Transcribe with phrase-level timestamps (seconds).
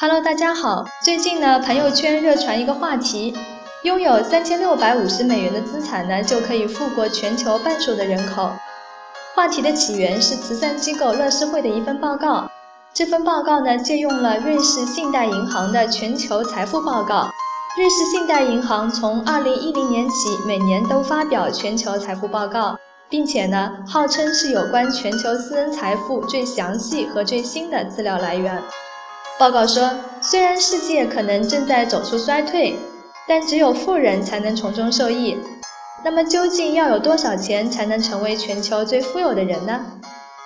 [0.00, 0.84] Hello，大家好。
[1.02, 3.34] 最近呢，朋友圈热传一个话题，
[3.82, 8.48] 拥有三千六百五十美元的资产呢，就可以富过全球半数的人口。
[9.34, 12.48] 话题的起源是慈善机构乐施会的一份报告。
[12.94, 17.28] 这份报告呢，借用了瑞士信贷银行的全球财富报告。
[17.76, 22.78] 瑞士信贷银行从二零一零年起，每年都发表全球财富报告，
[23.08, 28.62] 并且呢，号称是有关全球私人财富最详细和最新的资料来源。
[29.38, 29.88] 报告说，
[30.20, 32.76] 虽然世界可能正在走出衰退，
[33.28, 35.38] 但只有富人才能从中受益。
[36.04, 39.80] 那么，究竟要有多少钱才能成为全球最富有的人呢？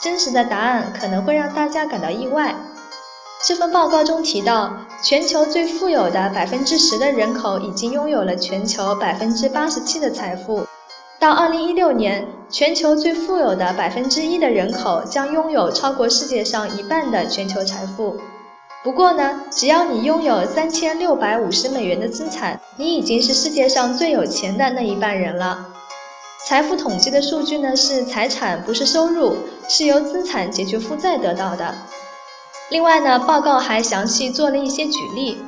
[0.00, 2.54] 真实的答案可能会让大家感到意外。
[3.44, 4.72] 这份报告中提到，
[5.02, 10.64] 全球最富有的百分之十的人口已经拥有了全球百分之八十七的财富。
[11.18, 18.16] 到二零一六年，全球最富有的百分之一的人口将拥有超过世界上一半的全球财富。
[18.86, 25.66] 不过呢，只要你拥有三千六百五十美元的资产，你已经是世界上最有钱的那一半人了。
[26.46, 31.74] 财富统计的数据呢，是财产不是收入，是由资产解决负债得到的。
[32.68, 35.42] 另外呢，报告还详细做了一些举例。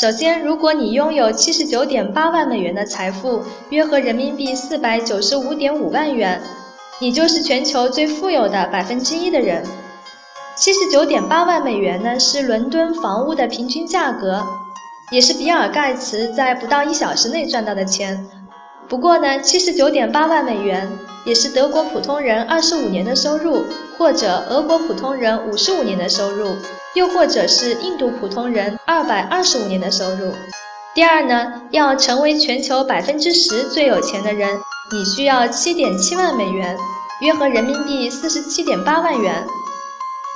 [0.00, 6.42] 首先，如果你拥有七十九点八万美元的财富，约合人民币四百九十五点五万元，
[6.98, 9.64] 你就是全球最富有的百分之一的人。
[10.54, 14.44] 七十九点八万美元呢，是伦敦房屋的平均价格，
[15.10, 18.26] 也是比尔盖茨在不到一小时内赚到的钱。
[18.86, 20.86] 不过呢，七十九点八万美元
[21.24, 23.64] 也是德国普通人二十五年的收入，
[23.96, 26.54] 或者俄国普通人五十五年的收入，
[26.94, 30.32] 又或者是印度普通人二百二十五年的收入。
[30.94, 34.50] 第二呢，要成为全球百分之十最有钱的人，
[34.92, 36.76] 你需要七点七万美元，
[37.22, 39.42] 约合人民币四十七点八万元。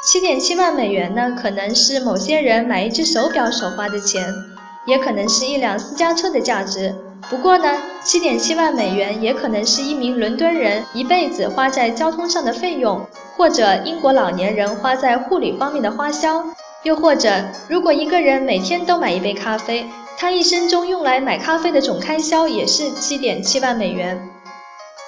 [0.07, 4.33] 七点七万美元呢，可能是某些人买一只手表所花的钱，
[4.87, 6.95] 也可能是一辆私家车的价值。
[7.29, 13.05] 不过呢，七点七万美元也可能是一名伦敦人一辈子花在交通上的费用，
[13.37, 16.45] 或者英国老年人花在护理方面的花销，
[16.85, 17.29] 又或者
[17.69, 19.87] 如果一个人每天都买一杯咖啡，
[20.17, 24.17] 他一生中用来买咖啡的总开销也是七点七万美元。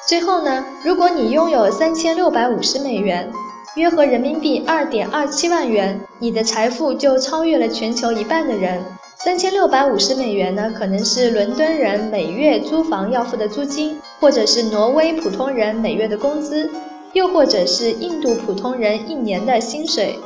[0.08, 3.30] 最后呢，如果你拥有三千六百五十美元。
[3.78, 8.82] 约合人民币二点二七万元，你的财富就超越了全球一半的人。
[9.14, 16.68] 三千六百五十美元呢，可能是伦敦人每月租房要付的租金，或者是挪威普通人每月的工资，
[17.12, 20.18] 又或者是印度普通人一年的薪水。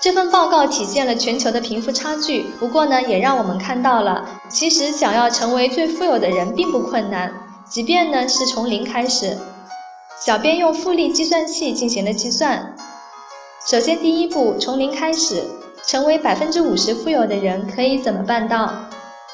[0.00, 7.30] 这份报告体现了全球的贫富差距，不过呢，也让我们看到了，其实想要成为最富有的人并不困难，
[7.68, 9.36] 即便呢是从零开始。
[10.24, 12.76] 小编用复利计算器进行了计算。
[13.68, 15.42] 首先，第一步，从零开始，
[15.84, 18.72] 成为百分之五十富有的人可以怎么办到？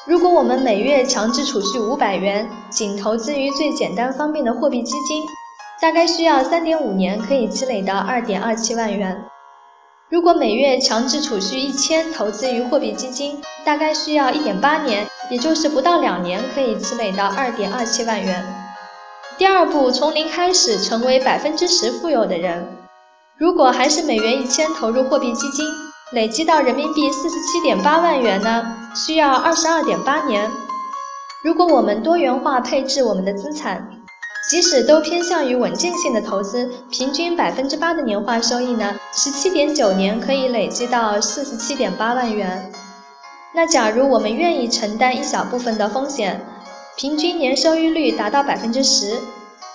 [0.06, 5.22] 如果我们每月强制储蓄五百元，仅投资于最简单方便的货币基金，
[5.78, 9.15] 大概需要三点五年可以积累到二点二七万元。
[10.09, 18.43] 如果每月强制储蓄一千，投资于货币基金，大概需要一点八年，也就是不到两年可以积累到二点二七万元。
[19.38, 22.66] 第二步，从零开始成为百分之十富有的人。
[23.38, 25.65] 如果还是每元一千投入货币基金，
[26.10, 28.76] 累积到人民币四十七点八万元呢？
[28.97, 30.50] 需要二十二点八年。
[31.44, 33.88] 如果我们多元化配置我们的资产，
[34.50, 38.97] 即使都偏向于稳健性的投资，平均百分之八的年化收益呢？
[39.12, 42.72] 十七点九年可以累积到四十七点八万元。
[43.55, 46.44] 那假如我们愿意承担一小部分的风险？
[46.98, 49.20] 平均年收益率达到百分之十，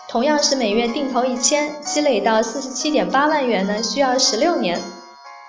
[0.09, 4.77] 同样是每月定投一千，积累到四十七点八万元呢，需要十六年。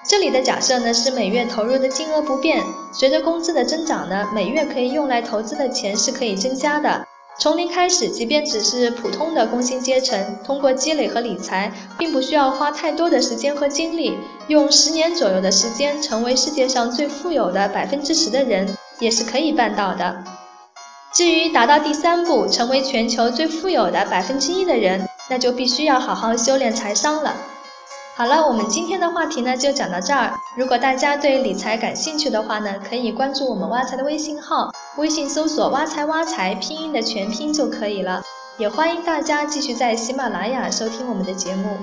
[0.09, 7.05] 这里的假设呢是每月投入的金额不变，随着工资的增长呢，每月可以用来投资的钱是可以增加的。
[7.41, 20.23] 从零开始，即便只是普通的工薪阶层，通过积累和理财，并不需要花太多的时间和精力，用十年左右的时间成为世界上最富有的百分之十的人，也是可以办到的。
[21.15, 27.33] 至于达到第三步，成为全球最富有的百分之一的人，那就必须要好好修炼财商了。
[28.17, 30.35] 好了，我们今天的话题呢就讲到这儿。
[30.57, 38.23] 如果大家对理财感兴趣的话呢，可以关注我们挖财的微信号，微信搜索“挖财挖财”拼音的全拼就可以了。
[38.59, 41.79] 也欢迎大家继续在喜马拉雅收听我们的节目。